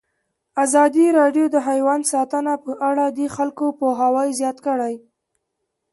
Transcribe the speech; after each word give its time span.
ازادي 0.63 1.05
راډیو 1.19 1.45
د 1.51 1.57
حیوان 1.67 2.01
ساتنه 2.13 2.53
په 2.65 2.71
اړه 2.89 3.05
د 3.17 3.19
خلکو 3.35 3.65
پوهاوی 3.79 4.29
زیات 4.39 4.57
کړی. 4.67 4.93